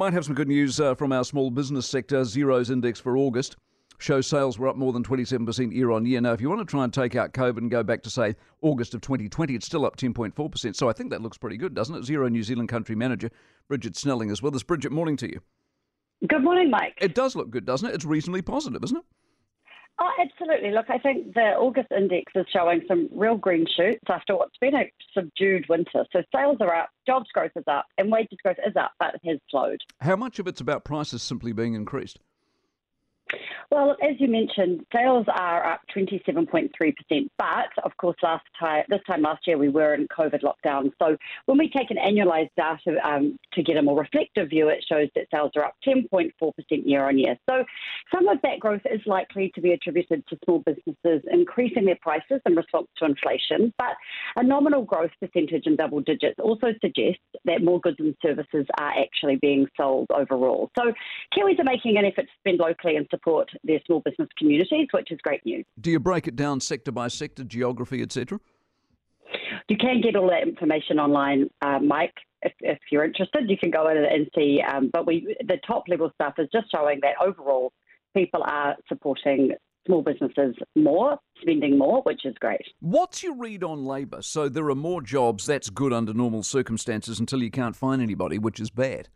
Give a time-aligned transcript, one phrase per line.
[0.00, 2.22] might have some good news uh, from our small business sector.
[2.22, 3.56] Xero's index for August
[3.98, 6.22] shows sales were up more than 27% year on year.
[6.22, 8.34] Now, if you want to try and take out COVID and go back to, say,
[8.62, 10.74] August of 2020, it's still up 10.4%.
[10.74, 12.04] So I think that looks pretty good, doesn't it?
[12.04, 13.30] Xero New Zealand country manager
[13.68, 14.50] Bridget Snelling as well.
[14.50, 15.38] This Bridget, morning to you.
[16.26, 16.96] Good morning, Mike.
[16.98, 17.94] It does look good, doesn't it?
[17.94, 19.04] It's reasonably positive, isn't it?
[20.02, 20.70] Oh, absolutely.
[20.70, 24.74] Look, I think the August index is showing some real green shoots after what's been
[24.74, 26.06] a subdued winter.
[26.10, 29.28] So sales are up, jobs growth is up, and wages growth is up, but it
[29.28, 29.80] has slowed.
[30.00, 32.18] How much of it's about prices simply being increased?
[33.70, 37.30] Well, as you mentioned, sales are up 27.3%.
[37.38, 40.90] But of course, last time this time last year we were in COVID lockdown.
[41.00, 41.16] So
[41.46, 45.08] when we take an annualised data um, to get a more reflective view, it shows
[45.14, 46.32] that sales are up 10.4%
[46.84, 47.36] year on year.
[47.48, 47.64] So
[48.12, 52.40] some of that growth is likely to be attributed to small businesses increasing their prices
[52.46, 53.72] in response to inflation.
[53.78, 53.94] But
[54.36, 58.92] a nominal growth percentage in double digits also suggests that more goods and services are
[58.98, 60.70] actually being sold overall.
[60.78, 60.92] So
[61.36, 65.10] Kiwis are making an effort to spend locally and support their small business communities, which
[65.10, 65.64] is great news.
[65.80, 68.40] Do you break it down sector by sector, geography, etc.?
[69.68, 72.14] You can get all that information online, uh, Mike.
[72.42, 74.60] If, if, you're interested, you can go in and see.
[74.62, 77.72] Um, but we, the top level stuff is just showing that overall
[78.14, 79.52] people are supporting
[79.86, 82.64] small businesses more, spending more, which is great.
[82.80, 84.22] What's your read on labour?
[84.22, 85.46] So there are more jobs.
[85.46, 89.08] That's good under normal circumstances until you can't find anybody, which is bad.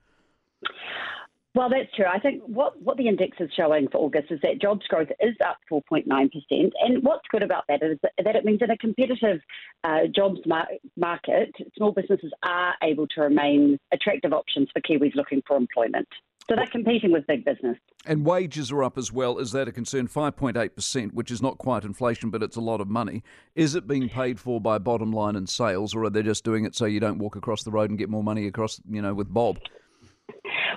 [1.54, 2.06] Well, that's true.
[2.12, 5.36] I think what, what the index is showing for August is that jobs growth is
[5.46, 6.30] up 4.9%.
[6.50, 9.40] And what's good about that is that it means in a competitive
[9.84, 15.42] uh, jobs mar- market, small businesses are able to remain attractive options for Kiwis looking
[15.46, 16.08] for employment.
[16.48, 17.78] So they're competing with big business.
[18.04, 19.38] And wages are up as well.
[19.38, 20.08] Is that a concern?
[20.08, 23.22] 5.8%, which is not quite inflation, but it's a lot of money.
[23.54, 26.66] Is it being paid for by bottom line and sales, or are they just doing
[26.66, 29.14] it so you don't walk across the road and get more money across, you know,
[29.14, 29.58] with Bob?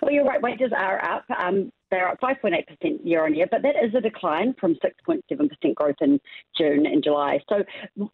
[0.02, 0.42] Well, you're right.
[0.42, 1.26] Wages are up.
[1.38, 5.96] Um, they're up 5.8% year on year, but that is a decline from 6.7% growth
[6.02, 6.20] in
[6.58, 7.40] June and July.
[7.48, 7.64] So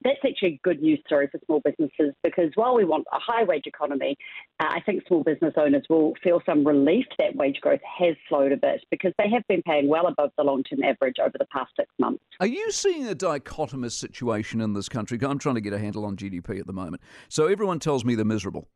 [0.03, 3.63] that's actually good news story for small businesses because while we want a high wage
[3.65, 4.15] economy,
[4.59, 8.51] uh, I think small business owners will feel some relief that wage growth has slowed
[8.51, 11.47] a bit because they have been paying well above the long term average over the
[11.51, 12.23] past six months.
[12.39, 15.17] Are you seeing a dichotomous situation in this country?
[15.23, 17.01] I'm trying to get a handle on GDP at the moment.
[17.27, 18.67] So everyone tells me they're miserable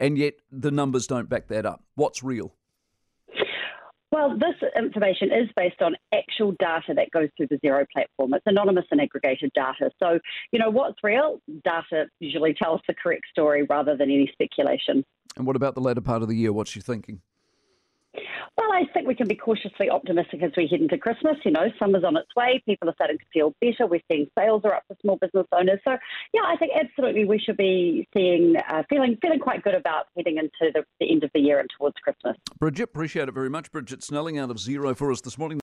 [0.00, 1.84] and yet the numbers don't back that up.
[1.94, 2.54] What's real?
[4.10, 8.32] Well, this information is based on actual data that goes through the Xero platform.
[8.32, 9.90] It's anonymous and aggregated data.
[9.98, 10.18] So,
[10.50, 11.40] you know, what's real?
[11.62, 15.04] Data usually tells the correct story rather than any speculation.
[15.36, 16.52] And what about the latter part of the year?
[16.52, 17.20] What's she thinking?
[18.14, 21.36] Well, I think we can be cautiously optimistic as we head into Christmas.
[21.44, 22.62] You know, summer's on its way.
[22.66, 23.86] People are starting to feel better.
[23.86, 25.78] We're seeing sales are up for small business owners.
[25.84, 25.96] So,
[26.32, 30.38] yeah, I think absolutely we should be seeing, uh, feeling, feeling quite good about heading
[30.38, 32.36] into the, the end of the year and towards Christmas.
[32.58, 33.70] Bridget, appreciate it very much.
[33.70, 35.56] Bridget Snelling out of Xero for us this morning.